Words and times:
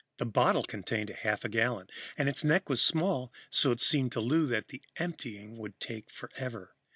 The 0.17 0.25
bottle 0.25 0.63
contained 0.63 1.11
a 1.11 1.13
half 1.13 1.43
gallon, 1.43 1.87
and 2.17 2.27
its 2.27 2.43
neck 2.43 2.69
was 2.69 2.81
small, 2.81 3.31
so 3.51 3.69
it 3.69 3.79
seemed 3.81 4.11
to 4.13 4.19
Lou 4.19 4.47
that 4.47 4.69
the 4.69 4.81
emptying 4.97 5.59
would 5.59 5.79
take 5.79 6.09
forever. 6.09 6.73